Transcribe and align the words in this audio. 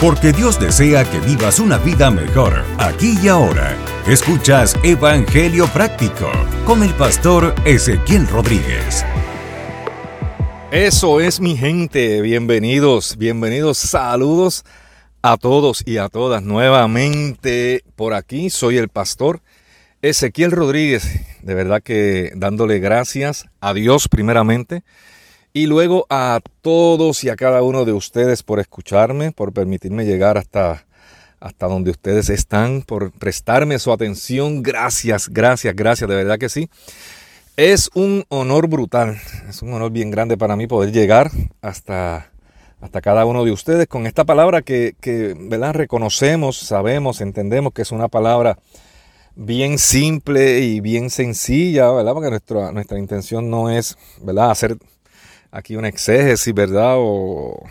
Porque 0.00 0.30
Dios 0.30 0.60
desea 0.60 1.10
que 1.10 1.20
vivas 1.20 1.58
una 1.58 1.78
vida 1.78 2.10
mejor, 2.10 2.62
aquí 2.76 3.16
y 3.22 3.28
ahora. 3.28 3.74
Escuchas 4.06 4.76
Evangelio 4.82 5.66
Práctico 5.68 6.30
con 6.66 6.82
el 6.82 6.92
pastor 6.92 7.54
Ezequiel 7.64 8.28
Rodríguez. 8.28 9.06
Eso 10.70 11.18
es 11.20 11.40
mi 11.40 11.56
gente, 11.56 12.20
bienvenidos, 12.20 13.16
bienvenidos, 13.16 13.78
saludos 13.78 14.64
a 15.22 15.38
todos 15.38 15.82
y 15.86 15.96
a 15.96 16.10
todas 16.10 16.42
nuevamente 16.42 17.82
por 17.96 18.12
aquí. 18.12 18.50
Soy 18.50 18.76
el 18.76 18.90
pastor 18.90 19.40
Ezequiel 20.02 20.50
Rodríguez, 20.50 21.08
de 21.40 21.54
verdad 21.54 21.82
que 21.82 22.32
dándole 22.36 22.80
gracias 22.80 23.46
a 23.62 23.72
Dios 23.72 24.08
primeramente 24.08 24.82
y 25.56 25.64
luego 25.64 26.04
a 26.10 26.40
todos 26.60 27.24
y 27.24 27.30
a 27.30 27.36
cada 27.36 27.62
uno 27.62 27.86
de 27.86 27.94
ustedes 27.94 28.42
por 28.42 28.60
escucharme, 28.60 29.32
por 29.32 29.54
permitirme 29.54 30.04
llegar 30.04 30.36
hasta, 30.36 30.84
hasta 31.40 31.66
donde 31.66 31.92
ustedes 31.92 32.28
están, 32.28 32.82
por 32.82 33.10
prestarme 33.10 33.78
su 33.78 33.90
atención. 33.90 34.62
Gracias, 34.62 35.30
gracias, 35.30 35.74
gracias, 35.74 36.10
de 36.10 36.14
verdad 36.14 36.36
que 36.38 36.50
sí. 36.50 36.68
Es 37.56 37.88
un 37.94 38.26
honor 38.28 38.68
brutal, 38.68 39.16
es 39.48 39.62
un 39.62 39.72
honor 39.72 39.92
bien 39.92 40.10
grande 40.10 40.36
para 40.36 40.56
mí 40.56 40.66
poder 40.66 40.92
llegar 40.92 41.30
hasta, 41.62 42.30
hasta 42.82 43.00
cada 43.00 43.24
uno 43.24 43.42
de 43.42 43.52
ustedes 43.52 43.86
con 43.86 44.06
esta 44.06 44.26
palabra 44.26 44.60
que, 44.60 44.94
que 45.00 45.34
¿verdad? 45.40 45.72
reconocemos, 45.72 46.58
sabemos, 46.58 47.22
entendemos 47.22 47.72
que 47.72 47.80
es 47.80 47.92
una 47.92 48.08
palabra 48.08 48.58
bien 49.36 49.78
simple 49.78 50.60
y 50.60 50.80
bien 50.80 51.08
sencilla, 51.08 51.90
¿verdad? 51.92 52.12
Porque 52.12 52.28
nuestra, 52.28 52.72
nuestra 52.72 52.98
intención 52.98 53.48
no 53.48 53.70
es, 53.70 53.96
¿verdad?, 54.20 54.50
hacer 54.50 54.76
aquí 55.56 55.74
una 55.74 55.88
exégesis, 55.88 56.52
¿verdad? 56.52 56.96
O 56.98 57.64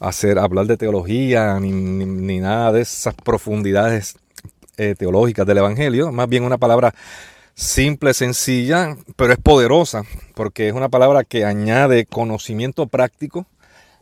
hacer, 0.00 0.38
hablar 0.38 0.66
de 0.66 0.76
teología, 0.76 1.58
ni, 1.60 2.40
nada 2.40 2.72
de 2.72 2.82
esas 2.82 3.14
profundidades 3.14 4.16
eh, 4.76 4.94
teológicas 4.98 5.46
del 5.46 5.58
Evangelio, 5.58 6.10
más 6.10 6.28
bien 6.28 6.42
una 6.42 6.58
palabra 6.58 6.92
simple, 7.54 8.12
sencilla, 8.14 8.96
pero 9.16 9.32
es 9.32 9.38
poderosa, 9.38 10.02
porque 10.34 10.68
es 10.68 10.74
una 10.74 10.88
palabra 10.88 11.22
que 11.22 11.44
añade 11.44 12.04
conocimiento 12.06 12.88
práctico 12.88 13.46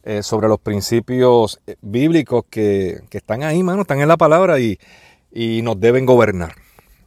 eh, 0.04 0.22
sobre 0.22 0.48
los 0.48 0.58
principios 0.58 1.60
eh, 1.66 1.76
bíblicos 1.82 2.44
que, 2.48 3.02
están 3.10 3.42
ahí, 3.42 3.62
mano, 3.62 3.82
están 3.82 4.00
en 4.00 4.08
la 4.08 4.16
palabra 4.16 4.58
y, 4.58 4.78
y 5.30 5.60
nos 5.60 5.78
deben 5.78 6.06
gobernar. 6.06 6.54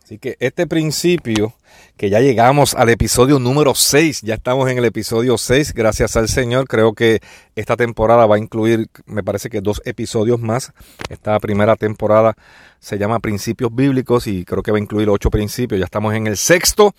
Así 0.05 0.19
que 0.19 0.37
este 0.39 0.67
principio, 0.67 1.55
que 1.97 2.11
ya 2.11 2.19
llegamos 2.19 2.75
al 2.75 2.89
episodio 2.89 3.39
número 3.39 3.73
6, 3.73 4.21
ya 4.21 4.35
estamos 4.35 4.69
en 4.69 4.77
el 4.77 4.85
episodio 4.85 5.35
6, 5.35 5.73
gracias 5.73 6.15
al 6.15 6.29
Señor, 6.29 6.67
creo 6.67 6.93
que 6.93 7.21
esta 7.55 7.75
temporada 7.75 8.27
va 8.27 8.35
a 8.35 8.37
incluir, 8.37 8.87
me 9.07 9.23
parece 9.23 9.49
que 9.49 9.61
dos 9.61 9.81
episodios 9.83 10.39
más. 10.39 10.73
Esta 11.09 11.39
primera 11.39 11.75
temporada 11.75 12.35
se 12.79 12.99
llama 12.99 13.17
Principios 13.17 13.73
Bíblicos 13.73 14.27
y 14.27 14.45
creo 14.45 14.61
que 14.61 14.69
va 14.69 14.77
a 14.77 14.81
incluir 14.81 15.09
ocho 15.09 15.31
principios, 15.31 15.79
ya 15.79 15.85
estamos 15.85 16.13
en 16.13 16.27
el 16.27 16.37
sexto. 16.37 16.93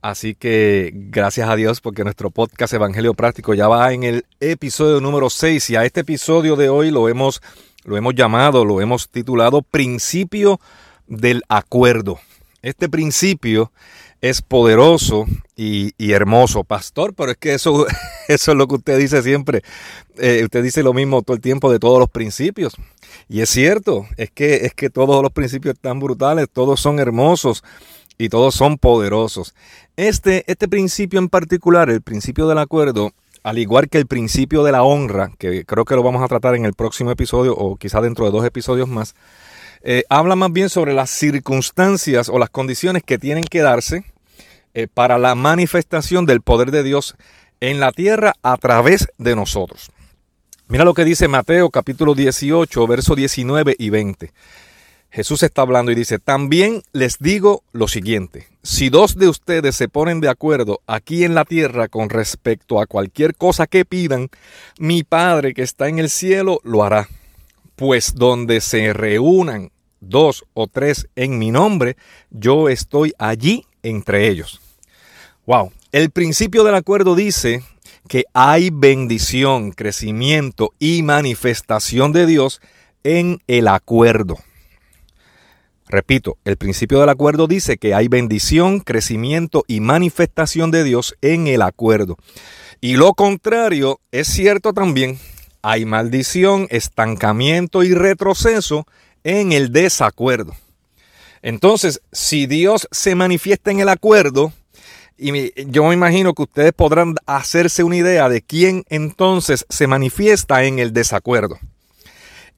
Así 0.00 0.34
que 0.34 0.92
gracias 0.94 1.46
a 1.46 1.56
Dios 1.56 1.82
porque 1.82 2.04
nuestro 2.04 2.30
podcast 2.30 2.72
Evangelio 2.72 3.12
Práctico 3.12 3.52
ya 3.52 3.68
va 3.68 3.92
en 3.92 4.02
el 4.02 4.24
episodio 4.40 5.02
número 5.02 5.28
6 5.28 5.68
y 5.68 5.76
a 5.76 5.84
este 5.84 6.00
episodio 6.00 6.56
de 6.56 6.70
hoy 6.70 6.90
lo 6.90 7.10
hemos, 7.10 7.42
lo 7.84 7.98
hemos 7.98 8.14
llamado, 8.14 8.64
lo 8.64 8.80
hemos 8.80 9.10
titulado 9.10 9.60
Principio 9.60 10.58
del 11.06 11.42
Acuerdo. 11.50 12.18
Este 12.62 12.88
principio 12.88 13.72
es 14.20 14.42
poderoso 14.42 15.26
y, 15.56 15.92
hermoso, 16.12 16.64
pastor, 16.64 17.14
pero 17.14 17.32
es 17.32 17.38
que 17.38 17.54
eso, 17.54 17.86
eso 18.28 18.52
es 18.52 18.56
lo 18.56 18.66
que 18.66 18.76
usted 18.76 18.98
dice 18.98 19.22
siempre. 19.22 19.62
Eh, 20.18 20.42
usted 20.44 20.62
dice 20.62 20.82
lo 20.82 20.92
mismo 20.92 21.22
todo 21.22 21.34
el 21.34 21.40
tiempo 21.42 21.70
de 21.72 21.78
todos 21.78 21.98
los 21.98 22.10
principios. 22.10 22.76
Y 23.28 23.40
es 23.40 23.50
cierto, 23.50 24.06
es 24.16 24.30
que, 24.30 24.66
es 24.66 24.74
que 24.74 24.90
todos 24.90 25.22
los 25.22 25.32
principios 25.32 25.74
están 25.74 26.00
brutales, 26.00 26.48
todos 26.52 26.80
son 26.80 26.98
hermosos 26.98 27.64
y 28.18 28.28
todos 28.28 28.54
son 28.54 28.76
poderosos. 28.76 29.54
Este, 29.96 30.44
este 30.46 30.68
principio 30.68 31.18
en 31.18 31.28
particular, 31.28 31.88
el 31.88 32.02
principio 32.02 32.46
del 32.46 32.58
acuerdo, 32.58 33.12
al 33.42 33.58
igual 33.58 33.88
que 33.88 33.98
el 33.98 34.06
principio 34.06 34.62
de 34.64 34.72
la 34.72 34.82
honra, 34.82 35.32
que 35.38 35.64
creo 35.64 35.84
que 35.84 35.94
lo 35.94 36.02
vamos 36.02 36.22
a 36.22 36.28
tratar 36.28 36.54
en 36.54 36.66
el 36.66 36.74
próximo 36.74 37.10
episodio 37.10 37.54
o 37.56 37.76
quizá 37.76 38.00
dentro 38.00 38.26
de 38.26 38.30
dos 38.30 38.44
episodios 38.44 38.88
más, 38.88 39.14
eh, 39.82 40.04
habla 40.10 40.36
más 40.36 40.52
bien 40.52 40.68
sobre 40.68 40.92
las 40.92 41.10
circunstancias 41.10 42.28
o 42.28 42.38
las 42.38 42.50
condiciones 42.50 43.02
que 43.02 43.18
tienen 43.18 43.44
que 43.44 43.60
darse 43.60 44.04
eh, 44.74 44.86
para 44.92 45.18
la 45.18 45.34
manifestación 45.34 46.26
del 46.26 46.42
poder 46.42 46.70
de 46.70 46.82
Dios 46.82 47.16
en 47.60 47.80
la 47.80 47.92
tierra 47.92 48.34
a 48.42 48.56
través 48.56 49.08
de 49.18 49.34
nosotros. 49.34 49.90
Mira 50.68 50.84
lo 50.84 50.94
que 50.94 51.04
dice 51.04 51.28
Mateo 51.28 51.70
capítulo 51.70 52.14
18, 52.14 52.86
versos 52.86 53.16
19 53.16 53.74
y 53.78 53.90
20. 53.90 54.32
Jesús 55.12 55.42
está 55.42 55.62
hablando 55.62 55.90
y 55.90 55.96
dice, 55.96 56.20
también 56.20 56.82
les 56.92 57.18
digo 57.18 57.64
lo 57.72 57.88
siguiente, 57.88 58.46
si 58.62 58.90
dos 58.90 59.16
de 59.16 59.28
ustedes 59.28 59.74
se 59.74 59.88
ponen 59.88 60.20
de 60.20 60.28
acuerdo 60.28 60.82
aquí 60.86 61.24
en 61.24 61.34
la 61.34 61.44
tierra 61.44 61.88
con 61.88 62.10
respecto 62.10 62.80
a 62.80 62.86
cualquier 62.86 63.34
cosa 63.34 63.66
que 63.66 63.84
pidan, 63.84 64.28
mi 64.78 65.02
Padre 65.02 65.52
que 65.52 65.62
está 65.62 65.88
en 65.88 65.98
el 65.98 66.10
cielo 66.10 66.60
lo 66.62 66.84
hará 66.84 67.08
pues 67.80 68.14
donde 68.14 68.60
se 68.60 68.92
reúnan 68.92 69.70
dos 70.00 70.44
o 70.52 70.66
tres 70.66 71.08
en 71.16 71.38
mi 71.38 71.50
nombre, 71.50 71.96
yo 72.28 72.68
estoy 72.68 73.14
allí 73.18 73.64
entre 73.82 74.28
ellos. 74.28 74.60
Wow, 75.46 75.72
el 75.90 76.10
principio 76.10 76.62
del 76.62 76.74
acuerdo 76.74 77.14
dice 77.14 77.62
que 78.06 78.24
hay 78.34 78.68
bendición, 78.70 79.72
crecimiento 79.72 80.74
y 80.78 81.02
manifestación 81.02 82.12
de 82.12 82.26
Dios 82.26 82.60
en 83.02 83.40
el 83.46 83.66
acuerdo. 83.66 84.36
Repito, 85.88 86.36
el 86.44 86.58
principio 86.58 87.00
del 87.00 87.08
acuerdo 87.08 87.46
dice 87.46 87.78
que 87.78 87.94
hay 87.94 88.08
bendición, 88.08 88.80
crecimiento 88.80 89.64
y 89.66 89.80
manifestación 89.80 90.70
de 90.70 90.84
Dios 90.84 91.16
en 91.22 91.46
el 91.46 91.62
acuerdo. 91.62 92.18
Y 92.82 92.96
lo 92.96 93.14
contrario 93.14 94.00
es 94.12 94.28
cierto 94.28 94.74
también 94.74 95.18
hay 95.62 95.84
maldición, 95.84 96.66
estancamiento 96.70 97.82
y 97.82 97.94
retroceso 97.94 98.86
en 99.24 99.52
el 99.52 99.72
desacuerdo. 99.72 100.54
Entonces, 101.42 102.00
si 102.12 102.46
Dios 102.46 102.88
se 102.90 103.14
manifiesta 103.14 103.70
en 103.70 103.80
el 103.80 103.88
acuerdo, 103.88 104.52
y 105.16 105.52
yo 105.70 105.84
me 105.84 105.94
imagino 105.94 106.32
que 106.34 106.42
ustedes 106.42 106.72
podrán 106.72 107.14
hacerse 107.26 107.84
una 107.84 107.96
idea 107.96 108.28
de 108.28 108.40
quién 108.40 108.84
entonces 108.88 109.66
se 109.68 109.86
manifiesta 109.86 110.64
en 110.64 110.78
el 110.78 110.92
desacuerdo. 110.92 111.58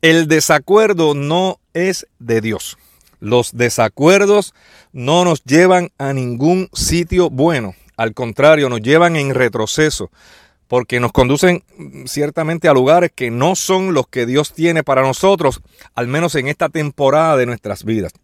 El 0.00 0.28
desacuerdo 0.28 1.14
no 1.14 1.58
es 1.74 2.06
de 2.18 2.40
Dios. 2.40 2.78
Los 3.18 3.56
desacuerdos 3.56 4.54
no 4.92 5.24
nos 5.24 5.44
llevan 5.44 5.90
a 5.98 6.12
ningún 6.12 6.68
sitio 6.72 7.30
bueno. 7.30 7.74
Al 7.96 8.14
contrario, 8.14 8.68
nos 8.68 8.82
llevan 8.82 9.16
en 9.16 9.34
retroceso 9.34 10.10
porque 10.72 11.00
nos 11.00 11.12
conducen 11.12 11.64
ciertamente 12.06 12.66
a 12.66 12.72
lugares 12.72 13.12
que 13.14 13.30
no 13.30 13.56
son 13.56 13.92
los 13.92 14.08
que 14.08 14.24
Dios 14.24 14.54
tiene 14.54 14.82
para 14.82 15.02
nosotros, 15.02 15.60
al 15.94 16.08
menos 16.08 16.34
en 16.34 16.48
esta 16.48 16.70
temporada 16.70 17.36
de 17.36 17.44
nuestras 17.44 17.84
vidas. 17.84 18.14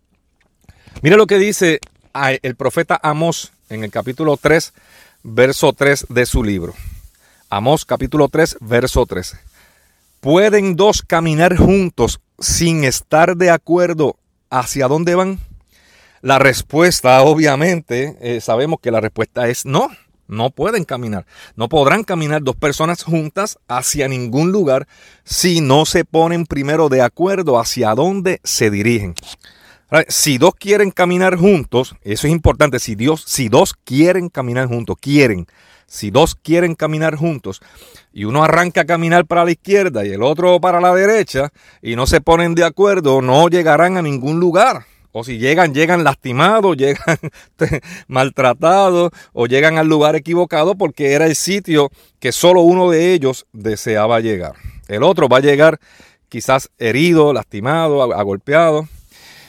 Mire 1.03 1.19
lo 1.19 1.27
que 1.27 1.37
dice 1.37 1.79
el 2.41 2.57
profeta 2.57 2.99
Amós 3.03 3.53
en 3.69 3.85
el 3.85 3.91
capítulo 3.91 4.39
3, 4.39 4.73
verso 5.25 5.75
3 5.75 6.07
de 6.09 6.25
su 6.25 6.43
libro. 6.43 6.73
Amós 7.51 7.85
capítulo 7.85 8.31
3, 8.31 8.57
verso 8.63 9.05
3. 9.05 9.37
¿Pueden 10.21 10.75
dos 10.75 11.03
caminar 11.03 11.55
juntos 11.55 12.19
sin 12.39 12.85
estar 12.85 13.37
de 13.37 13.51
acuerdo 13.51 14.17
hacia 14.49 14.89
dónde 14.89 15.17
van? 15.17 15.39
La 16.23 16.39
respuesta, 16.39 17.21
obviamente, 17.21 18.17
eh, 18.23 18.41
sabemos 18.41 18.81
que 18.81 18.91
la 18.91 19.03
respuesta 19.03 19.49
es 19.49 19.67
no. 19.67 19.91
No 20.29 20.51
pueden 20.51 20.85
caminar. 20.85 21.27
No 21.57 21.69
podrán 21.69 22.05
caminar 22.05 22.43
dos 22.43 22.55
personas 22.55 23.03
juntas 23.03 23.59
hacia 23.67 24.09
ningún 24.09 24.53
lugar 24.53 24.87
si 25.25 25.61
no 25.61 25.87
se 25.87 26.05
ponen 26.05 26.47
primero 26.47 26.89
de 26.89 27.01
acuerdo 27.01 27.59
hacia 27.59 27.95
dónde 27.95 28.41
se 28.45 28.71
dirigen. 28.71 29.15
Si 30.09 30.37
dos 30.37 30.55
quieren 30.55 30.91
caminar 30.91 31.37
juntos, 31.37 31.97
eso 32.03 32.27
es 32.27 32.33
importante. 32.33 32.79
Si, 32.79 32.95
Dios, 32.95 33.25
si 33.27 33.49
dos 33.49 33.73
quieren 33.73 34.29
caminar 34.29 34.69
juntos, 34.69 34.97
quieren. 35.01 35.47
Si 35.87 36.11
dos 36.11 36.35
quieren 36.35 36.75
caminar 36.75 37.17
juntos 37.17 37.63
y 38.13 38.25
uno 38.25 38.45
arranca 38.45 38.83
a 38.83 38.85
caminar 38.85 39.25
para 39.25 39.47
la 39.47 39.53
izquierda 39.53 40.05
y 40.05 40.11
el 40.11 40.23
otro 40.23 40.61
para 40.61 40.83
la 40.83 40.95
derecha 40.95 41.49
y 41.81 41.97
no 41.97 42.07
se 42.07 42.21
ponen 42.21 42.55
de 42.55 42.65
acuerdo, 42.65 43.23
no 43.23 43.49
llegarán 43.49 43.97
a 43.97 44.03
ningún 44.03 44.39
lugar. 44.39 44.85
O 45.13 45.25
si 45.25 45.39
llegan, 45.39 45.75
llegan 45.75 46.05
lastimados, 46.05 46.77
llegan 46.79 47.19
maltratados 48.07 49.11
o 49.33 49.47
llegan 49.47 49.79
al 49.79 49.89
lugar 49.89 50.17
equivocado 50.17 50.75
porque 50.75 51.13
era 51.13 51.27
el 51.27 51.37
sitio 51.37 51.91
que 52.21 52.33
solo 52.33 52.63
uno 52.63 52.91
de 52.91 53.13
ellos 53.13 53.47
deseaba 53.53 54.21
llegar. 54.21 54.55
El 54.89 55.03
otro 55.03 55.29
va 55.29 55.39
a 55.39 55.41
llegar 55.41 55.79
quizás 56.29 56.71
herido, 56.79 57.33
lastimado, 57.33 58.03
agolpeado. 58.15 58.89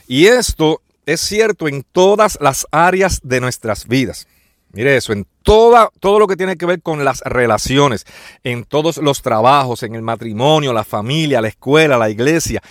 Y 0.08 0.28
esto 0.28 0.82
es 1.06 1.22
cierto 1.22 1.68
en 1.68 1.84
todas 1.84 2.38
las 2.42 2.68
áreas 2.72 3.20
de 3.24 3.42
nuestras 3.42 3.88
vidas. 3.88 4.28
Mire 4.72 4.96
eso, 4.96 5.14
en 5.14 5.26
toda, 5.42 5.90
todo 6.00 6.20
lo 6.20 6.28
que 6.28 6.36
tiene 6.36 6.56
que 6.56 6.68
ver 6.68 6.82
con 6.82 7.04
las 7.04 7.22
relaciones, 7.22 8.06
en 8.44 8.66
todos 8.66 8.98
los 8.98 9.24
trabajos, 9.24 9.82
en 9.82 9.96
el 9.96 10.04
matrimonio, 10.04 10.74
la 10.74 10.84
familia, 10.84 11.42
la 11.42 11.48
escuela, 11.48 11.98
la 11.98 12.12
iglesia, 12.12 12.62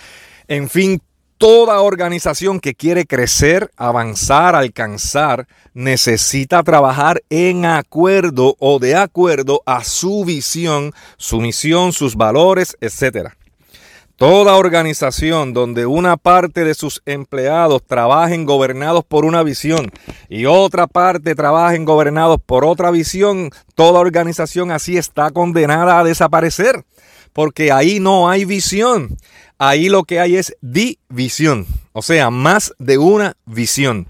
en 0.47 0.69
fin, 0.69 1.01
toda 1.39 1.79
organización 1.79 2.59
que 2.59 2.75
quiere 2.75 3.05
crecer, 3.05 3.71
avanzar, 3.77 4.55
alcanzar, 4.55 5.47
necesita 5.73 6.61
trabajar 6.63 7.23
en 7.29 7.65
acuerdo 7.65 8.57
o 8.59 8.77
de 8.77 8.97
acuerdo 8.97 9.63
a 9.65 9.85
su 9.85 10.25
visión, 10.25 10.93
su 11.17 11.39
misión, 11.39 11.93
sus 11.93 12.17
valores, 12.17 12.75
etcétera. 12.81 13.37
Toda 14.17 14.57
organización 14.57 15.53
donde 15.53 15.85
una 15.85 16.17
parte 16.17 16.65
de 16.65 16.73
sus 16.73 17.01
empleados 17.05 17.83
trabajen 17.87 18.45
gobernados 18.45 19.05
por 19.05 19.23
una 19.23 19.41
visión 19.41 19.89
y 20.27 20.43
otra 20.43 20.87
parte 20.87 21.35
trabajen 21.35 21.85
gobernados 21.85 22.37
por 22.45 22.65
otra 22.65 22.91
visión, 22.91 23.49
toda 23.75 24.01
organización 24.01 24.71
así 24.71 24.97
está 24.97 25.31
condenada 25.31 25.99
a 25.99 26.03
desaparecer, 26.03 26.83
porque 27.33 27.71
ahí 27.71 27.99
no 27.99 28.29
hay 28.29 28.45
visión, 28.45 29.17
ahí 29.57 29.89
lo 29.89 30.03
que 30.03 30.19
hay 30.19 30.35
es 30.37 30.55
división, 30.61 31.65
o 31.93 32.01
sea, 32.01 32.29
más 32.29 32.73
de 32.79 32.97
una 32.97 33.35
visión. 33.45 34.07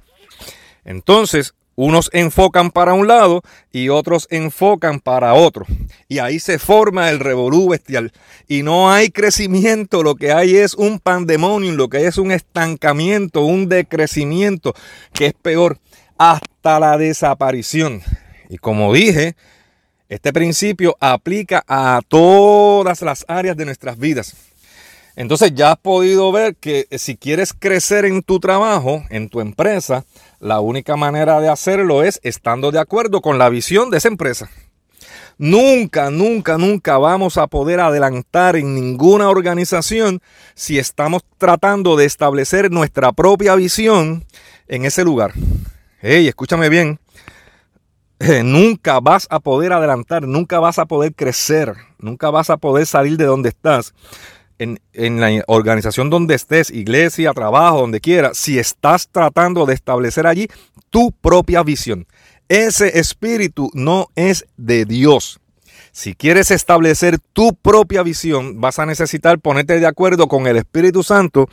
Entonces, 0.85 1.53
unos 1.81 2.09
enfocan 2.11 2.71
para 2.71 2.93
un 2.93 3.07
lado 3.07 3.41
y 3.71 3.87
otros 3.87 4.27
enfocan 4.31 4.99
para 4.99 5.33
otro. 5.33 5.65
Y 6.09 6.19
ahí 6.19 6.37
se 6.41 6.59
forma 6.59 7.09
el 7.09 7.21
revolú 7.21 7.69
bestial. 7.69 8.11
Y 8.49 8.63
no 8.63 8.91
hay 8.91 9.11
crecimiento, 9.11 10.03
lo 10.03 10.15
que 10.15 10.33
hay 10.33 10.57
es 10.57 10.73
un 10.73 10.99
pandemonio, 10.99 11.71
lo 11.71 11.87
que 11.87 11.99
hay 11.99 12.03
es 12.03 12.17
un 12.17 12.33
estancamiento, 12.33 13.45
un 13.45 13.69
decrecimiento, 13.69 14.73
que 15.13 15.27
es 15.27 15.33
peor, 15.33 15.79
hasta 16.17 16.81
la 16.81 16.97
desaparición. 16.97 18.01
Y 18.49 18.57
como 18.57 18.91
dije, 18.93 19.37
este 20.09 20.33
principio 20.33 20.97
aplica 20.99 21.63
a 21.67 22.01
todas 22.07 23.01
las 23.03 23.25
áreas 23.27 23.55
de 23.55 23.65
nuestras 23.65 23.97
vidas. 23.97 24.35
Entonces 25.15 25.53
ya 25.53 25.73
has 25.73 25.77
podido 25.77 26.31
ver 26.31 26.55
que 26.55 26.87
si 26.97 27.15
quieres 27.15 27.53
crecer 27.53 28.05
en 28.05 28.23
tu 28.23 28.39
trabajo, 28.39 29.03
en 29.09 29.29
tu 29.29 29.39
empresa, 29.39 30.05
la 30.39 30.61
única 30.61 30.95
manera 30.95 31.39
de 31.41 31.49
hacerlo 31.49 32.03
es 32.03 32.19
estando 32.23 32.71
de 32.71 32.79
acuerdo 32.79 33.21
con 33.21 33.37
la 33.37 33.49
visión 33.49 33.89
de 33.89 33.97
esa 33.97 34.07
empresa. 34.07 34.49
Nunca, 35.37 36.09
nunca, 36.09 36.57
nunca 36.57 36.97
vamos 36.97 37.37
a 37.37 37.47
poder 37.47 37.79
adelantar 37.79 38.55
en 38.55 38.75
ninguna 38.75 39.29
organización 39.29 40.21
si 40.55 40.79
estamos 40.79 41.21
tratando 41.37 41.95
de 41.95 42.05
establecer 42.05 42.71
nuestra 42.71 43.11
propia 43.11 43.55
visión 43.55 44.25
en 44.67 44.85
ese 44.85 45.03
lugar. 45.03 45.33
Hey, 46.01 46.27
escúchame 46.27 46.69
bien. 46.69 46.99
Nunca 48.43 48.99
vas 48.99 49.27
a 49.29 49.39
poder 49.39 49.71
adelantar, 49.71 50.27
nunca 50.27 50.59
vas 50.59 50.77
a 50.77 50.85
poder 50.85 51.13
crecer, 51.15 51.73
nunca 51.99 52.29
vas 52.29 52.49
a 52.49 52.57
poder 52.57 52.85
salir 52.85 53.17
de 53.17 53.25
donde 53.25 53.49
estás 53.49 53.93
en, 54.59 55.19
la 55.19 55.43
organización 55.47 56.09
donde 56.09 56.35
estés, 56.35 56.69
iglesia, 56.69 57.31
trabajo, 57.33 57.79
donde 57.79 58.01
quiera, 58.01 58.33
si 58.33 58.59
estás 58.59 59.07
tratando 59.09 59.65
de 59.65 59.73
establecer 59.73 60.27
allí 60.27 60.47
tu 60.89 61.11
propia 61.11 61.63
visión. 61.63 62.07
Ese 62.49 62.99
espíritu 62.99 63.69
no 63.73 64.07
es 64.15 64.45
de 64.57 64.85
Dios. 64.85 65.39
Si 65.91 66.13
quieres 66.13 66.51
establecer 66.51 67.17
tu 67.33 67.55
propia 67.55 68.03
visión, 68.03 68.61
vas 68.61 68.79
a 68.79 68.85
necesitar 68.85 69.39
ponerte 69.39 69.79
de 69.79 69.87
acuerdo 69.87 70.27
con 70.27 70.47
el 70.47 70.57
Espíritu 70.57 71.03
Santo 71.03 71.49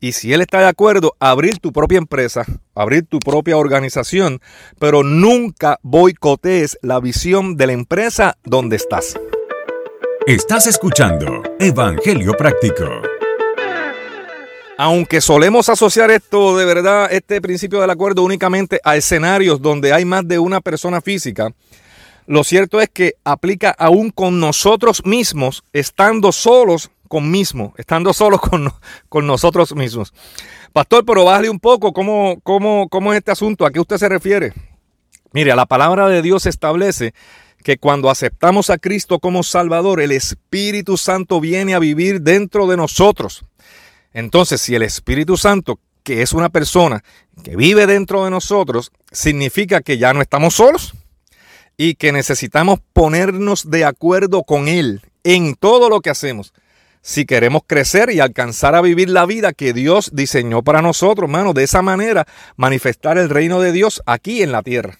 y 0.00 0.12
si 0.12 0.32
Él 0.32 0.40
está 0.40 0.60
de 0.60 0.66
acuerdo, 0.66 1.16
abrir 1.18 1.58
tu 1.58 1.72
propia 1.72 1.98
empresa, 1.98 2.44
abrir 2.74 3.06
tu 3.06 3.18
propia 3.18 3.56
organización, 3.56 4.40
pero 4.78 5.02
nunca 5.02 5.78
boicotees 5.82 6.78
la 6.82 7.00
visión 7.00 7.56
de 7.56 7.66
la 7.66 7.72
empresa 7.72 8.36
donde 8.44 8.76
estás. 8.76 9.18
Estás 10.26 10.66
escuchando 10.66 11.42
Evangelio 11.58 12.34
Práctico. 12.34 12.84
Aunque 14.76 15.20
solemos 15.20 15.68
asociar 15.68 16.10
esto 16.10 16.56
de 16.56 16.64
verdad, 16.64 17.08
este 17.10 17.40
principio 17.40 17.80
del 17.80 17.90
acuerdo 17.90 18.22
únicamente 18.22 18.78
a 18.84 18.96
escenarios 18.96 19.60
donde 19.60 19.92
hay 19.92 20.04
más 20.04 20.28
de 20.28 20.38
una 20.38 20.60
persona 20.60 21.00
física, 21.00 21.52
lo 22.28 22.44
cierto 22.44 22.82
es 22.82 22.90
que 22.90 23.14
aplica 23.24 23.70
aún 23.70 24.10
con 24.10 24.38
nosotros 24.38 25.02
mismos, 25.06 25.64
estando 25.72 26.30
solos 26.30 26.90
con 27.08 27.30
mismo, 27.30 27.72
estando 27.78 28.12
solos 28.12 28.42
con, 28.42 28.70
con 29.08 29.26
nosotros 29.26 29.74
mismos. 29.74 30.12
Pastor, 30.74 31.06
pero 31.06 31.24
bájale 31.24 31.48
un 31.48 31.58
poco, 31.58 31.94
¿cómo, 31.94 32.38
cómo, 32.42 32.90
¿cómo 32.90 33.14
es 33.14 33.18
este 33.20 33.30
asunto? 33.30 33.64
¿A 33.64 33.70
qué 33.70 33.80
usted 33.80 33.96
se 33.96 34.10
refiere? 34.10 34.52
Mire, 35.32 35.56
la 35.56 35.64
palabra 35.64 36.06
de 36.06 36.20
Dios 36.20 36.44
establece 36.44 37.14
que 37.64 37.78
cuando 37.78 38.10
aceptamos 38.10 38.68
a 38.68 38.76
Cristo 38.76 39.20
como 39.20 39.42
Salvador, 39.42 39.98
el 40.02 40.12
Espíritu 40.12 40.98
Santo 40.98 41.40
viene 41.40 41.74
a 41.74 41.78
vivir 41.78 42.20
dentro 42.20 42.66
de 42.66 42.76
nosotros. 42.76 43.46
Entonces, 44.12 44.60
si 44.60 44.74
el 44.74 44.82
Espíritu 44.82 45.38
Santo, 45.38 45.80
que 46.02 46.20
es 46.20 46.34
una 46.34 46.50
persona 46.50 47.02
que 47.42 47.56
vive 47.56 47.86
dentro 47.86 48.26
de 48.26 48.30
nosotros, 48.30 48.92
significa 49.10 49.80
que 49.80 49.96
ya 49.96 50.12
no 50.12 50.20
estamos 50.20 50.52
solos 50.52 50.92
y 51.78 51.94
que 51.94 52.12
necesitamos 52.12 52.80
ponernos 52.92 53.70
de 53.70 53.86
acuerdo 53.86 54.42
con 54.42 54.68
Él 54.68 55.00
en 55.22 55.54
todo 55.54 55.88
lo 55.88 56.00
que 56.00 56.10
hacemos. 56.10 56.52
Si 57.00 57.24
queremos 57.24 57.62
crecer 57.66 58.10
y 58.10 58.20
alcanzar 58.20 58.74
a 58.74 58.82
vivir 58.82 59.08
la 59.08 59.24
vida 59.24 59.52
que 59.52 59.72
Dios 59.72 60.10
diseñó 60.12 60.62
para 60.62 60.82
nosotros, 60.82 61.28
hermano, 61.28 61.54
de 61.54 61.62
esa 61.62 61.80
manera 61.80 62.26
manifestar 62.56 63.16
el 63.16 63.30
reino 63.30 63.60
de 63.60 63.72
Dios 63.72 64.02
aquí 64.04 64.42
en 64.42 64.50
la 64.50 64.62
tierra. 64.62 64.98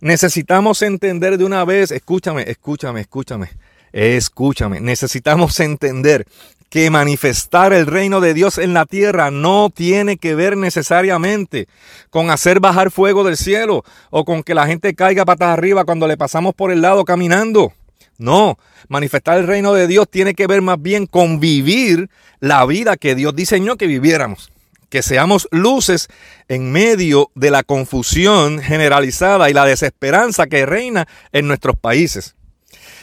Necesitamos 0.00 0.82
entender 0.82 1.38
de 1.38 1.44
una 1.44 1.64
vez, 1.64 1.92
escúchame, 1.92 2.42
escúchame, 2.48 3.02
escúchame, 3.02 3.50
escúchame, 3.92 4.80
necesitamos 4.80 5.60
entender 5.60 6.26
que 6.70 6.88
manifestar 6.88 7.72
el 7.72 7.86
reino 7.86 8.20
de 8.20 8.32
Dios 8.32 8.56
en 8.56 8.72
la 8.72 8.86
tierra 8.86 9.32
no 9.32 9.70
tiene 9.74 10.16
que 10.16 10.36
ver 10.36 10.56
necesariamente 10.56 11.66
con 12.10 12.30
hacer 12.30 12.60
bajar 12.60 12.92
fuego 12.92 13.24
del 13.24 13.36
cielo 13.36 13.84
o 14.10 14.24
con 14.24 14.44
que 14.44 14.54
la 14.54 14.68
gente 14.68 14.94
caiga 14.94 15.24
patas 15.24 15.48
arriba 15.48 15.84
cuando 15.84 16.06
le 16.06 16.16
pasamos 16.16 16.54
por 16.54 16.70
el 16.70 16.80
lado 16.80 17.04
caminando. 17.04 17.72
No, 18.18 18.56
manifestar 18.88 19.38
el 19.38 19.48
reino 19.48 19.72
de 19.72 19.88
Dios 19.88 20.08
tiene 20.08 20.34
que 20.34 20.46
ver 20.46 20.62
más 20.62 20.80
bien 20.80 21.06
con 21.06 21.40
vivir 21.40 22.08
la 22.38 22.64
vida 22.66 22.96
que 22.96 23.16
Dios 23.16 23.34
diseñó 23.34 23.76
que 23.76 23.86
viviéramos 23.86 24.50
que 24.90 25.02
seamos 25.02 25.48
luces 25.52 26.08
en 26.48 26.72
medio 26.72 27.30
de 27.36 27.52
la 27.52 27.62
confusión 27.62 28.58
generalizada 28.58 29.48
y 29.48 29.52
la 29.52 29.64
desesperanza 29.64 30.48
que 30.48 30.66
reina 30.66 31.06
en 31.30 31.46
nuestros 31.46 31.76
países 31.78 32.34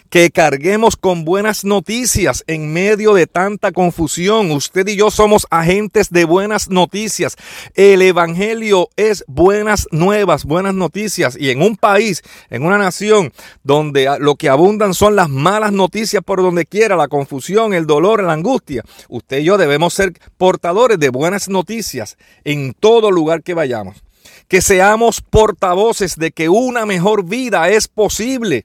que 0.10 0.32
carguemos 0.32 0.96
con 0.96 1.26
buenas 1.26 1.66
noticias 1.66 2.44
en 2.48 2.72
medio 2.72 3.14
de 3.14 3.28
tanta 3.28 3.72
confusión. 3.72 4.52
Usted 4.52 4.88
y 4.88 4.96
yo 4.96 5.12
somos 5.12 5.48
agentes 5.50 6.10
de 6.10 6.24
buenas 6.26 6.70
noticias. 6.70 7.36
El 7.76 8.02
Evangelio 8.02 8.90
es 8.96 9.26
buenas 9.28 9.88
nuevas, 9.92 10.46
buenas 10.46 10.74
noticias. 10.74 11.38
Y 11.40 11.50
en 11.50 11.62
un 11.62 11.76
país, 11.76 12.24
en 12.50 12.64
una 12.64 12.78
nación 12.78 13.34
donde 13.64 14.10
lo 14.20 14.36
que 14.36 14.50
abundan 14.50 14.94
son 14.94 15.16
las 15.16 15.30
malas 15.30 15.74
noticias 15.74 16.24
por 16.24 16.42
donde 16.42 16.66
quiera, 16.66 16.96
la 16.96 17.08
confusión, 17.08 17.74
el 17.74 17.86
dolor, 17.86 18.24
la 18.24 18.34
angustia, 18.34 18.84
usted 19.10 19.40
y 19.40 19.44
yo 19.44 19.58
debemos 19.58 19.94
ser 19.94 20.14
portadores 20.38 21.00
de 21.00 21.10
buenas 21.10 21.50
noticias 21.50 22.18
en 22.44 22.74
todo 22.74 23.12
lugar 23.12 23.44
que 23.44 23.54
vayamos. 23.54 24.04
Que 24.48 24.62
seamos 24.62 25.22
portavoces 25.22 26.16
de 26.16 26.32
que 26.32 26.48
una 26.48 26.86
mejor 26.86 27.26
vida 27.26 27.70
es 27.70 27.90
posible 27.90 28.64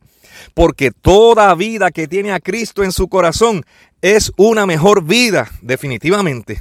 porque 0.54 0.90
toda 0.90 1.54
vida 1.54 1.90
que 1.90 2.08
tiene 2.08 2.32
a 2.32 2.40
Cristo 2.40 2.84
en 2.84 2.92
su 2.92 3.08
corazón 3.08 3.64
es 4.00 4.32
una 4.36 4.66
mejor 4.66 5.04
vida, 5.04 5.50
definitivamente. 5.60 6.58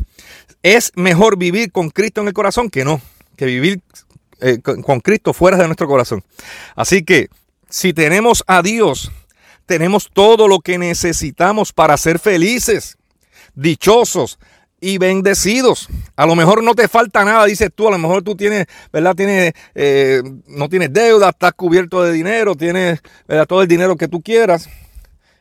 Es 0.63 0.91
mejor 0.95 1.37
vivir 1.37 1.71
con 1.71 1.89
Cristo 1.89 2.21
en 2.21 2.27
el 2.27 2.33
corazón 2.33 2.69
que 2.69 2.85
no, 2.85 3.01
que 3.35 3.45
vivir 3.45 3.81
eh, 4.39 4.59
con 4.61 4.99
Cristo 4.99 5.33
fuera 5.33 5.57
de 5.57 5.65
nuestro 5.65 5.87
corazón. 5.87 6.23
Así 6.75 7.03
que 7.03 7.29
si 7.69 7.93
tenemos 7.93 8.43
a 8.47 8.61
Dios, 8.61 9.11
tenemos 9.65 10.09
todo 10.13 10.47
lo 10.47 10.59
que 10.59 10.77
necesitamos 10.77 11.71
para 11.73 11.97
ser 11.97 12.19
felices, 12.19 12.97
dichosos, 13.55 14.37
y 14.81 14.97
bendecidos. 14.97 15.87
A 16.15 16.25
lo 16.25 16.35
mejor 16.35 16.63
no 16.63 16.75
te 16.75 16.87
falta 16.87 17.23
nada, 17.23 17.45
dices 17.45 17.69
tú, 17.73 17.87
a 17.87 17.91
lo 17.91 17.97
mejor 17.97 18.23
tú 18.23 18.35
tienes, 18.35 18.65
¿verdad? 18.91 19.15
Tienes, 19.15 19.53
eh, 19.75 20.21
no 20.47 20.67
tienes 20.67 20.91
deuda, 20.91 21.29
estás 21.29 21.53
cubierto 21.53 22.03
de 22.03 22.11
dinero, 22.11 22.55
tienes 22.55 23.01
todo 23.47 23.61
el 23.61 23.67
dinero 23.67 23.95
que 23.95 24.07
tú 24.07 24.21
quieras. 24.21 24.67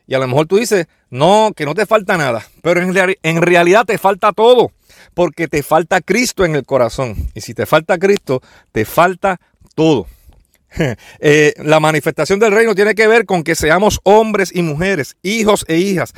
Y 0.07 0.13
a 0.13 0.19
lo 0.19 0.27
mejor 0.27 0.45
tú 0.45 0.57
dices, 0.57 0.87
no, 1.09 1.51
que 1.55 1.65
no 1.65 1.73
te 1.73 1.85
falta 1.85 2.17
nada. 2.17 2.45
Pero 2.61 2.81
en, 2.81 3.15
en 3.23 3.41
realidad 3.41 3.85
te 3.85 3.97
falta 3.97 4.31
todo, 4.31 4.71
porque 5.13 5.47
te 5.47 5.63
falta 5.63 6.01
Cristo 6.01 6.45
en 6.45 6.55
el 6.55 6.65
corazón. 6.65 7.15
Y 7.33 7.41
si 7.41 7.53
te 7.53 7.65
falta 7.65 7.97
Cristo, 7.97 8.41
te 8.71 8.85
falta 8.85 9.39
todo. 9.75 10.07
Eh, 11.19 11.53
la 11.57 11.81
manifestación 11.81 12.39
del 12.39 12.53
reino 12.53 12.73
tiene 12.73 12.95
que 12.95 13.05
ver 13.05 13.25
con 13.25 13.43
que 13.43 13.55
seamos 13.55 13.99
hombres 14.03 14.51
y 14.53 14.61
mujeres, 14.61 15.17
hijos 15.21 15.65
e 15.67 15.77
hijas, 15.77 16.13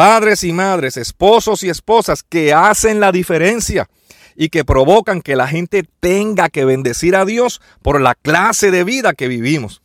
padres 0.00 0.44
y 0.44 0.52
madres, 0.54 0.96
esposos 0.96 1.62
y 1.62 1.68
esposas 1.68 2.22
que 2.22 2.54
hacen 2.54 3.00
la 3.00 3.12
diferencia 3.12 3.86
y 4.34 4.48
que 4.48 4.64
provocan 4.64 5.20
que 5.20 5.36
la 5.36 5.46
gente 5.46 5.84
tenga 6.00 6.48
que 6.48 6.64
bendecir 6.64 7.14
a 7.14 7.26
Dios 7.26 7.60
por 7.82 8.00
la 8.00 8.14
clase 8.14 8.70
de 8.70 8.82
vida 8.82 9.12
que 9.12 9.28
vivimos. 9.28 9.82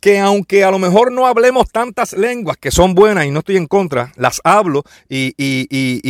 Que 0.00 0.20
aunque 0.20 0.64
a 0.64 0.70
lo 0.70 0.78
mejor 0.78 1.12
no 1.12 1.26
hablemos 1.26 1.70
tantas 1.70 2.14
lenguas 2.14 2.56
que 2.56 2.70
son 2.70 2.94
buenas 2.94 3.26
y 3.26 3.30
no 3.30 3.40
estoy 3.40 3.58
en 3.58 3.66
contra, 3.66 4.10
las 4.16 4.40
hablo 4.42 4.84
y, 5.10 5.34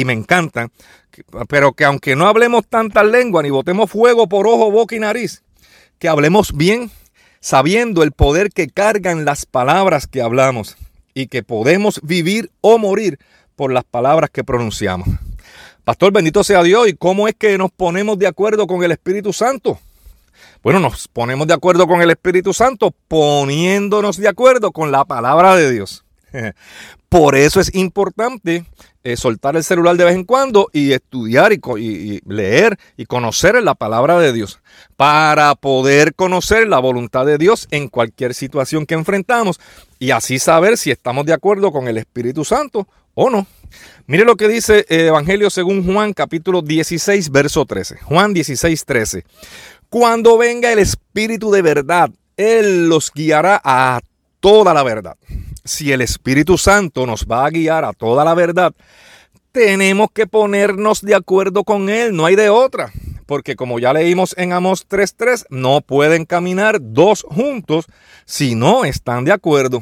me 0.07 0.13
encantan, 0.13 0.71
pero 1.49 1.73
que 1.73 1.85
aunque 1.85 2.15
no 2.15 2.29
hablemos 2.29 2.69
tantas 2.69 3.07
lenguas 3.07 3.43
ni 3.43 3.51
botemos 3.51 3.91
fuego 3.91 4.29
por 4.29 4.47
ojo, 4.47 4.71
boca 4.71 4.95
y 4.95 5.01
nariz, 5.01 5.43
que 5.99 6.09
hablemos 6.09 6.57
bien, 6.57 6.93
sabiendo 7.41 8.05
el 8.05 8.13
poder 8.13 8.51
que 8.51 8.69
cargan 8.69 9.25
las 9.25 9.47
palabras 9.47 10.07
que 10.07 10.23
hablamos 10.23 10.77
y 11.15 11.27
que 11.27 11.43
podemos 11.43 12.01
vivir 12.03 12.51
o 12.61 12.79
morir 12.79 13.19
por 13.57 13.73
las 13.73 13.85
palabras 13.85 14.31
que 14.31 14.45
pronunciamos. 14.45 15.09
Pastor, 15.85 16.13
bendito 16.13 16.45
sea 16.45 16.63
Dios. 16.63 16.89
¿Y 16.89 16.95
cómo 16.95 17.29
es 17.29 17.35
que 17.35 17.59
nos 17.59 17.71
ponemos 17.73 18.19
de 18.19 18.27
acuerdo 18.27 18.67
con 18.67 18.85
el 18.85 18.93
Espíritu 18.93 19.33
Santo? 19.33 19.79
Bueno, 20.63 20.79
nos 20.79 21.09
ponemos 21.09 21.47
de 21.47 21.55
acuerdo 21.55 21.87
con 21.89 22.01
el 22.03 22.11
Espíritu 22.11 22.53
Santo 22.53 22.95
poniéndonos 23.09 24.17
de 24.17 24.29
acuerdo 24.29 24.71
con 24.71 24.93
la 24.93 25.05
palabra 25.05 25.57
de 25.57 25.73
Dios. 25.73 26.05
Por 27.09 27.35
eso 27.35 27.61
es 27.61 27.75
importante 27.75 28.65
eh, 29.05 29.17
soltar 29.17 29.57
el 29.57 29.65
celular 29.65 29.97
de 29.97 30.05
vez 30.05 30.15
en 30.15 30.25
cuando 30.25 30.69
y 30.73 30.93
estudiar 30.93 31.53
y, 31.53 31.61
y, 31.79 32.21
leer 32.27 32.79
y 32.97 33.07
conocer 33.07 33.61
la 33.63 33.75
palabra 33.75 34.19
de 34.19 34.33
Dios 34.33 34.61
para 34.97 35.55
poder 35.55 36.15
conocer 36.15 36.69
la 36.69 36.79
voluntad 36.79 37.27
de 37.27 37.39
Dios 37.39 37.67
en 37.71 37.89
cualquier 37.89 38.35
situación 38.35 38.87
que 38.87 38.95
enfrentamos 38.95 39.59
y 39.99 40.11
así 40.11 40.39
saber 40.39 40.79
si 40.79 40.91
estamos 40.91 41.27
de 41.27 41.33
acuerdo 41.33 41.73
con 41.73 41.89
el 41.89 41.99
Espíritu 41.99 42.45
Santo 42.45 42.87
o 43.15 43.31
no. 43.31 43.47
Mire 44.07 44.25
lo 44.25 44.37
que 44.37 44.49
dice 44.49 44.85
el 44.89 45.09
Evangelio 45.09 45.51
según 45.51 45.85
Juan 45.85 46.13
capítulo 46.13 46.63
16, 46.63 47.31
verso 47.31 47.65
13. 47.65 47.99
Juan 47.99 48.35
16, 48.35 48.85
13. 48.85 49.25
Cuando 49.89 50.39
venga 50.39 50.73
el 50.73 50.79
Espíritu 50.79 51.51
de 51.51 51.63
verdad, 51.63 52.11
Él 52.37 52.89
los 52.89 53.13
guiará 53.13 53.61
a 53.65 54.01
toda 54.41 54.75
la 54.75 54.83
verdad. 54.83 55.17
Si 55.65 55.93
el 55.93 56.01
Espíritu 56.01 56.59
Santo 56.59 57.07
nos 57.07 57.27
va 57.27 57.47
a 57.47 57.51
guiar 57.51 57.85
a 57.85 57.93
toda 57.93 58.25
la 58.25 58.35
verdad, 58.35 58.75
tenemos 59.53 60.09
que 60.13 60.27
ponernos 60.27 61.03
de 61.03 61.15
acuerdo 61.15 61.63
con 61.63 61.89
Él, 61.89 62.17
no 62.17 62.27
hay 62.27 62.37
de 62.37 62.49
otra. 62.49 62.93
Porque 63.27 63.55
como 63.55 63.79
ya 63.79 63.93
leímos 63.93 64.35
en 64.37 64.53
Amos 64.53 64.89
3.3, 64.89 65.47
no 65.51 65.81
pueden 65.81 66.25
caminar 66.25 66.79
dos 66.81 67.25
juntos 67.29 67.87
si 68.25 68.55
no 68.55 68.85
están 68.85 69.25
de 69.25 69.33
acuerdo. 69.33 69.81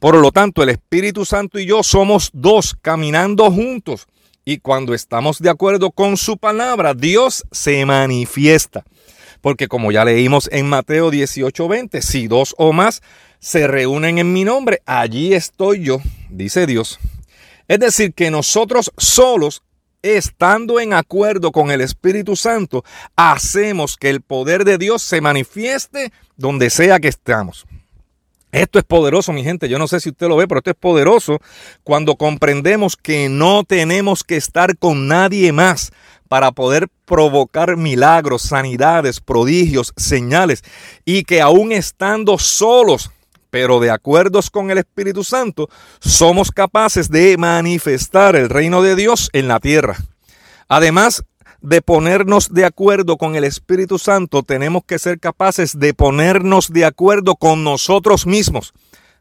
Por 0.00 0.16
lo 0.16 0.32
tanto, 0.32 0.62
el 0.62 0.70
Espíritu 0.70 1.24
Santo 1.24 1.58
y 1.58 1.66
yo 1.66 1.82
somos 1.82 2.30
dos 2.32 2.76
caminando 2.80 3.50
juntos. 3.50 4.06
Y 4.44 4.58
cuando 4.58 4.94
estamos 4.94 5.40
de 5.40 5.50
acuerdo 5.50 5.90
con 5.90 6.16
su 6.16 6.38
palabra, 6.38 6.94
Dios 6.94 7.44
se 7.50 7.84
manifiesta. 7.84 8.84
Porque 9.40 9.68
como 9.68 9.92
ya 9.92 10.04
leímos 10.04 10.48
en 10.52 10.68
Mateo 10.68 11.10
18:20, 11.10 12.00
si 12.00 12.28
dos 12.28 12.54
o 12.58 12.72
más 12.72 13.02
se 13.46 13.68
reúnen 13.68 14.18
en 14.18 14.32
mi 14.32 14.42
nombre, 14.42 14.82
allí 14.86 15.32
estoy 15.32 15.84
yo, 15.84 16.00
dice 16.30 16.66
Dios. 16.66 16.98
Es 17.68 17.78
decir, 17.78 18.12
que 18.12 18.28
nosotros 18.28 18.90
solos, 18.96 19.62
estando 20.02 20.80
en 20.80 20.92
acuerdo 20.92 21.52
con 21.52 21.70
el 21.70 21.80
Espíritu 21.80 22.34
Santo, 22.34 22.82
hacemos 23.14 23.96
que 23.96 24.10
el 24.10 24.20
poder 24.20 24.64
de 24.64 24.78
Dios 24.78 25.02
se 25.02 25.20
manifieste 25.20 26.10
donde 26.36 26.70
sea 26.70 26.98
que 26.98 27.06
estamos. 27.06 27.66
Esto 28.50 28.80
es 28.80 28.84
poderoso, 28.84 29.32
mi 29.32 29.44
gente. 29.44 29.68
Yo 29.68 29.78
no 29.78 29.86
sé 29.86 30.00
si 30.00 30.08
usted 30.08 30.26
lo 30.26 30.36
ve, 30.36 30.48
pero 30.48 30.58
esto 30.58 30.70
es 30.70 30.76
poderoso 30.76 31.38
cuando 31.84 32.16
comprendemos 32.16 32.96
que 32.96 33.28
no 33.28 33.62
tenemos 33.62 34.24
que 34.24 34.36
estar 34.36 34.76
con 34.76 35.06
nadie 35.06 35.52
más 35.52 35.92
para 36.28 36.50
poder 36.50 36.88
provocar 37.04 37.76
milagros, 37.76 38.42
sanidades, 38.42 39.20
prodigios, 39.20 39.92
señales 39.96 40.64
y 41.04 41.22
que 41.22 41.40
aún 41.40 41.70
estando 41.70 42.38
solos, 42.38 43.12
pero 43.56 43.80
de 43.80 43.90
acuerdos 43.90 44.50
con 44.50 44.70
el 44.70 44.76
Espíritu 44.76 45.24
Santo, 45.24 45.70
somos 45.98 46.50
capaces 46.50 47.08
de 47.08 47.38
manifestar 47.38 48.36
el 48.36 48.50
reino 48.50 48.82
de 48.82 48.94
Dios 48.96 49.30
en 49.32 49.48
la 49.48 49.60
tierra. 49.60 49.96
Además, 50.68 51.24
de 51.62 51.80
ponernos 51.80 52.52
de 52.52 52.66
acuerdo 52.66 53.16
con 53.16 53.34
el 53.34 53.44
Espíritu 53.44 53.98
Santo, 53.98 54.42
tenemos 54.42 54.82
que 54.84 54.98
ser 54.98 55.18
capaces 55.18 55.78
de 55.78 55.94
ponernos 55.94 56.70
de 56.70 56.84
acuerdo 56.84 57.34
con 57.34 57.64
nosotros 57.64 58.26
mismos. 58.26 58.74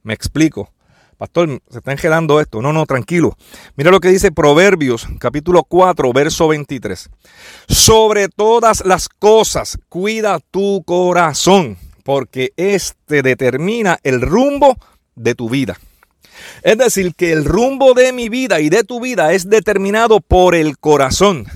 Me 0.04 0.14
explico. 0.14 0.70
Pastor, 1.18 1.62
se 1.72 1.78
está 1.78 1.94
engelando 1.94 2.42
esto. 2.42 2.62
No, 2.62 2.74
no, 2.74 2.86
tranquilo. 2.86 3.38
Mira 3.78 3.90
lo 3.90 4.02
que 4.02 4.10
dice 4.10 4.34
Proverbios, 4.34 5.08
capítulo 5.18 5.64
4, 5.64 6.12
verso 6.12 6.50
23. 6.50 7.10
Sobre 7.70 8.28
todas 8.28 8.84
las 8.86 9.08
cosas, 9.08 9.80
cuida 9.88 10.42
tu 10.52 10.84
corazón, 10.84 11.78
porque 12.06 12.54
éste 12.56 13.24
determina 13.24 13.98
el 14.04 14.22
rumbo 14.22 14.78
de 15.16 15.34
tu 15.34 15.50
vida. 15.50 15.76
Es 16.62 16.78
decir, 16.78 17.16
que 17.16 17.32
el 17.32 17.46
rumbo 17.46 17.96
de 17.96 18.14
mi 18.14 18.30
vida 18.30 18.60
y 18.60 18.70
de 18.70 18.84
tu 18.84 19.02
vida 19.02 19.34
es 19.34 19.50
determinado 19.50 20.20
por 20.20 20.54
el 20.54 20.78
corazón. 20.78 21.48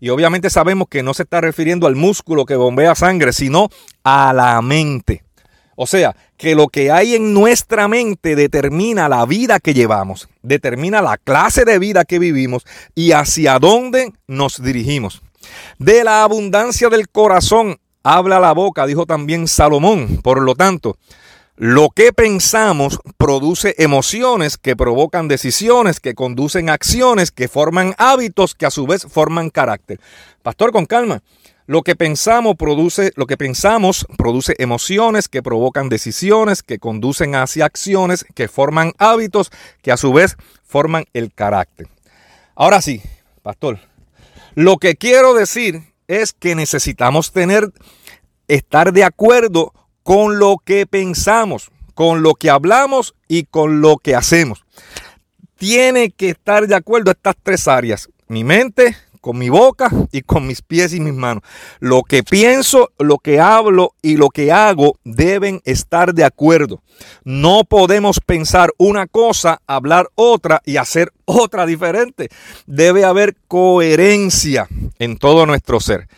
Y 0.00 0.08
obviamente 0.08 0.48
sabemos 0.48 0.88
que 0.88 1.02
no 1.02 1.12
se 1.12 1.24
está 1.24 1.42
refiriendo 1.42 1.86
al 1.86 1.96
músculo 1.96 2.46
que 2.46 2.56
bombea 2.56 2.94
sangre, 2.94 3.34
sino 3.34 3.68
a 4.02 4.32
la 4.32 4.62
mente. 4.62 5.22
O 5.76 5.86
sea, 5.86 6.16
que 6.38 6.54
lo 6.54 6.68
que 6.68 6.90
hay 6.90 7.14
en 7.14 7.34
nuestra 7.34 7.86
mente 7.86 8.36
determina 8.36 9.06
la 9.06 9.26
vida 9.26 9.60
que 9.60 9.74
llevamos, 9.74 10.30
determina 10.40 11.02
la 11.02 11.18
clase 11.18 11.66
de 11.66 11.78
vida 11.78 12.06
que 12.06 12.18
vivimos 12.18 12.64
y 12.94 13.12
hacia 13.12 13.58
dónde 13.58 14.14
nos 14.26 14.62
dirigimos. 14.62 15.20
De 15.78 16.04
la 16.04 16.22
abundancia 16.22 16.88
del 16.88 17.10
corazón 17.10 17.79
habla 18.02 18.40
la 18.40 18.52
boca, 18.52 18.86
dijo 18.86 19.06
también 19.06 19.48
Salomón. 19.48 20.20
Por 20.22 20.42
lo 20.42 20.54
tanto, 20.54 20.96
lo 21.56 21.90
que 21.90 22.12
pensamos 22.12 23.00
produce 23.18 23.74
emociones 23.76 24.56
que 24.56 24.76
provocan 24.76 25.28
decisiones, 25.28 26.00
que 26.00 26.14
conducen 26.14 26.70
a 26.70 26.72
acciones, 26.72 27.30
que 27.30 27.48
forman 27.48 27.94
hábitos, 27.98 28.54
que 28.54 28.66
a 28.66 28.70
su 28.70 28.86
vez 28.86 29.06
forman 29.06 29.50
carácter. 29.50 30.00
Pastor, 30.42 30.72
con 30.72 30.86
calma. 30.86 31.22
Lo 31.66 31.82
que 31.82 31.94
pensamos 31.94 32.56
produce, 32.56 33.12
lo 33.14 33.26
que 33.26 33.36
pensamos 33.36 34.06
produce 34.18 34.56
emociones 34.58 35.28
que 35.28 35.42
provocan 35.42 35.88
decisiones, 35.88 36.64
que 36.64 36.78
conducen 36.78 37.36
hacia 37.36 37.66
acciones, 37.66 38.24
que 38.34 38.48
forman 38.48 38.92
hábitos, 38.98 39.52
que 39.82 39.92
a 39.92 39.96
su 39.96 40.12
vez 40.12 40.36
forman 40.64 41.04
el 41.12 41.32
carácter. 41.32 41.86
Ahora 42.56 42.80
sí, 42.80 43.02
pastor, 43.42 43.78
lo 44.54 44.78
que 44.78 44.96
quiero 44.96 45.34
decir 45.34 45.89
es 46.10 46.32
que 46.32 46.56
necesitamos 46.56 47.30
tener, 47.30 47.72
estar 48.48 48.92
de 48.92 49.04
acuerdo 49.04 49.72
con 50.02 50.40
lo 50.40 50.56
que 50.64 50.84
pensamos, 50.84 51.70
con 51.94 52.22
lo 52.22 52.34
que 52.34 52.50
hablamos 52.50 53.14
y 53.28 53.44
con 53.44 53.80
lo 53.80 53.96
que 53.98 54.16
hacemos. 54.16 54.64
Tiene 55.54 56.10
que 56.10 56.30
estar 56.30 56.66
de 56.66 56.74
acuerdo 56.74 57.12
estas 57.12 57.36
tres 57.40 57.68
áreas. 57.68 58.08
Mi 58.26 58.42
mente, 58.42 58.96
con 59.20 59.38
mi 59.38 59.48
boca 59.48 59.90
y 60.12 60.22
con 60.22 60.46
mis 60.46 60.62
pies 60.62 60.94
y 60.94 61.00
mis 61.00 61.14
manos. 61.14 61.42
Lo 61.78 62.02
que 62.02 62.22
pienso, 62.22 62.90
lo 62.98 63.18
que 63.18 63.40
hablo 63.40 63.94
y 64.02 64.16
lo 64.16 64.28
que 64.30 64.52
hago 64.52 64.98
deben 65.04 65.60
estar 65.64 66.14
de 66.14 66.24
acuerdo. 66.24 66.82
No 67.24 67.64
podemos 67.64 68.20
pensar 68.20 68.70
una 68.78 69.06
cosa, 69.06 69.60
hablar 69.66 70.08
otra 70.14 70.62
y 70.64 70.76
hacer 70.76 71.12
otra 71.24 71.66
diferente. 71.66 72.28
Debe 72.66 73.04
haber 73.04 73.36
coherencia 73.48 74.68
en 74.98 75.16
todo 75.16 75.46
nuestro 75.46 75.80
ser. 75.80 76.08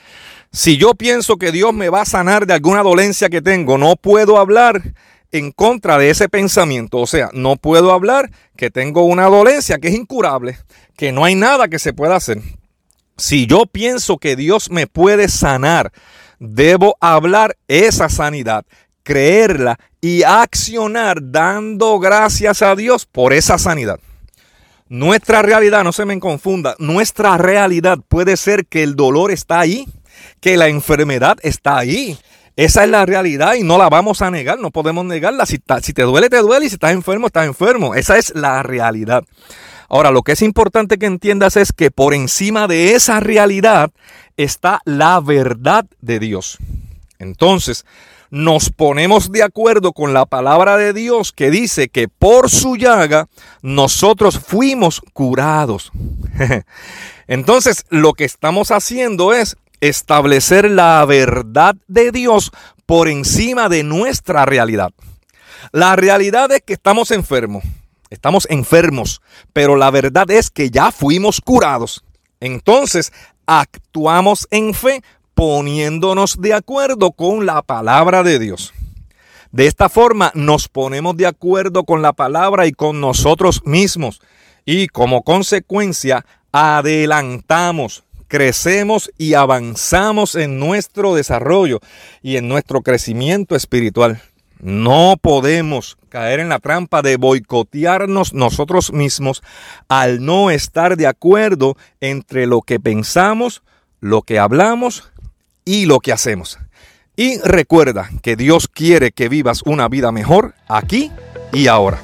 Si 0.50 0.76
yo 0.76 0.94
pienso 0.94 1.37
que 1.37 1.50
Dios 1.50 1.73
me 1.73 1.88
va 1.88 2.02
a 2.02 2.06
sanar 2.06 2.47
de 2.47 2.54
alguna 2.54 2.82
dolencia 2.82 3.30
que 3.30 3.40
tengo, 3.40 3.78
no 3.78 3.97
puedo 3.97 4.38
hablar 4.38 4.82
en 5.30 5.50
contra 5.50 5.97
de 5.97 6.11
ese 6.11 6.28
pensamiento. 6.28 6.99
O 6.99 7.06
sea, 7.06 7.30
no 7.32 7.56
puedo 7.56 7.92
hablar 7.92 8.30
que 8.54 8.71
tengo 8.71 9.04
una 9.04 9.26
dolencia 9.26 9.78
que 9.78 9.88
es 9.88 9.94
incurable, 9.94 10.59
que 10.97 11.11
no 11.11 11.25
hay 11.25 11.35
nada 11.35 11.68
que 11.68 11.78
se 11.78 11.94
pueda 11.94 12.16
hacer. 12.16 12.38
Si 13.16 13.47
yo 13.47 13.66
pienso 13.66 14.19
que 14.19 14.37
Dios 14.37 14.71
me 14.71 14.87
puede 14.87 15.28
sanar, 15.28 15.92
debo 16.38 16.97
hablar 17.00 17.57
esa 17.69 18.09
sanidad, 18.09 18.64
creerla 19.02 19.78
y 20.00 20.23
accionar 20.23 21.19
dando 21.21 21.99
gracias 21.99 22.62
a 22.62 22.75
Dios 22.75 23.07
por 23.07 23.33
esa 23.33 23.59
sanidad. 23.59 24.00
Nuestra 24.88 25.40
realidad, 25.40 25.85
no 25.85 25.92
se 25.92 26.04
me 26.04 26.19
confunda, 26.21 26.75
nuestra 26.78 27.38
realidad 27.38 27.99
puede 28.09 28.37
ser 28.37 28.66
que 28.66 28.83
el 28.83 28.97
dolor 28.97 29.31
está 29.31 29.61
ahí, 29.61 29.87
que 30.40 30.57
la 30.57 30.69
enfermedad 30.69 31.38
está 31.42 31.78
ahí. 31.78 32.19
Esa 32.57 32.85
es 32.85 32.90
la 32.90 33.07
realidad 33.07 33.54
y 33.54 33.62
no 33.62 33.78
la 33.78 33.88
vamos 33.88 34.21
a 34.21 34.31
negar, 34.31 34.59
no 34.59 34.71
podemos 34.71 35.07
negarla. 35.07 35.47
Si, 35.47 35.59
si 35.83 35.92
te 35.95 36.02
duele, 36.02 36.28
te 36.28 36.37
duele 36.38 36.66
y 36.66 36.69
si 36.69 36.75
estás 36.75 36.92
enfermo, 36.92 37.28
estás 37.28 37.47
enfermo. 37.47 37.95
Esa 37.95 38.19
es 38.19 38.35
la 38.35 38.62
realidad. 38.62 39.25
Ahora, 39.92 40.11
lo 40.11 40.22
que 40.22 40.32
es 40.32 40.40
importante 40.40 40.96
que 40.96 41.04
entiendas 41.04 41.58
es 41.58 41.70
que 41.70 41.90
por 41.90 42.14
encima 42.14 42.66
de 42.66 42.94
esa 42.94 43.20
realidad 43.20 43.90
está 44.38 44.80
la 44.87 45.20
verdad 45.20 45.84
de 46.00 46.18
Dios. 46.18 46.56
Entonces, 47.18 47.84
nos 48.30 48.70
ponemos 48.70 49.30
de 49.30 49.42
acuerdo 49.42 49.92
con 49.92 50.14
la 50.14 50.25
palabra 50.25 50.78
de 50.78 50.94
Dios 50.94 51.30
que 51.30 51.50
dice 51.50 51.90
que 51.90 52.08
por 52.08 52.49
su 52.49 52.76
llaga 52.76 53.28
nosotros 53.61 54.38
fuimos 54.38 55.02
curados. 55.12 55.92
Entonces, 57.26 57.84
lo 57.90 58.14
que 58.14 58.25
estamos 58.25 58.70
haciendo 58.70 59.34
es 59.34 59.58
establecer 59.82 60.70
la 60.70 61.04
verdad 61.04 61.76
de 61.87 62.12
Dios 62.12 62.50
por 62.87 63.08
encima 63.08 63.68
de 63.68 63.82
nuestra 63.82 64.46
realidad. 64.46 64.92
La 65.70 65.96
realidad 65.96 66.50
es 66.50 66.62
que 66.62 66.72
estamos 66.72 67.11
enfermos, 67.11 67.62
estamos 68.12 68.47
enfermos, 68.50 69.23
pero 69.52 69.76
la 69.76 69.90
verdad 69.90 70.31
es 70.31 70.50
que 70.50 70.71
ya 70.71 70.92
fuimos 70.92 71.40
curados. 71.40 72.04
Entonces, 72.40 73.12
actuamos 73.47 74.47
en 74.50 74.75
fe 74.75 75.02
poniéndonos 75.35 76.40
de 76.40 76.54
acuerdo 76.54 77.12
con 77.12 77.47
la 77.47 77.62
palabra 77.62 78.23
de 78.23 78.38
Dios. 78.38 78.73
De 79.50 79.66
esta 79.66 79.88
forma 79.88 80.31
nos 80.35 80.69
ponemos 80.69 81.16
de 81.16 81.26
acuerdo 81.26 81.85
con 81.85 82.02
la 82.02 82.12
palabra 82.12 82.66
y 82.66 82.73
con 82.73 83.00
nosotros 83.00 83.62
mismos 83.64 84.21
y 84.64 84.88
como 84.88 85.23
consecuencia 85.23 86.25
adelantamos, 86.52 88.04
crecemos 88.28 89.11
y 89.19 89.35
avanzamos 89.35 90.35
en 90.35 90.59
nuestro 90.59 91.14
desarrollo 91.14 91.81
y 92.23 92.37
en 92.37 92.49
nuestro 92.49 92.83
crecimiento 92.83 93.57
espiritual. 93.57 94.23
No 94.62 95.16
podemos 95.21 95.99
caer 96.09 96.38
en 96.38 96.49
la 96.49 96.61
trampa 96.61 97.02
de 97.02 97.16
boicotearnos 97.16 98.33
nosotros 98.33 98.92
mismos 98.92 99.42
al 99.88 100.25
no 100.25 100.52
estar 100.52 100.97
de 100.97 101.09
acuerdo 101.09 101.76
entre 102.00 102.47
lo 102.47 102.62
que 102.62 102.78
pensamos, 102.78 103.64
lo 103.99 104.23
que 104.23 104.38
hablamos 104.38 105.11
y 105.64 105.87
lo 105.87 105.99
que 105.99 106.12
hacemos. 106.12 106.61
Y 107.16 107.38
recuerda 107.40 108.09
que 108.23 108.37
Dios 108.37 108.69
quiere 108.69 109.11
que 109.11 109.28
vivas 109.28 109.62
una 109.64 109.88
vida 109.88 110.12
mejor 110.12 110.54
aquí 110.69 111.11
y 111.52 111.66
ahora. 111.66 112.00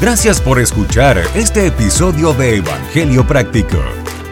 Gracias 0.00 0.40
por 0.40 0.58
escuchar 0.58 1.22
este 1.36 1.68
episodio 1.68 2.32
de 2.32 2.56
Evangelio 2.56 3.24
Práctico. 3.28 3.78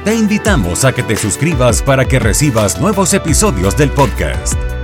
Te 0.05 0.13
invitamos 0.17 0.85
a 0.85 0.93
que 0.93 1.05
te 1.05 1.15
suscribas 1.15 1.83
para 1.83 2.05
que 2.05 2.19
recibas 2.19 2.81
nuevos 2.81 3.15
episodios 3.15 3.77
del 3.77 3.91
podcast. 3.91 4.78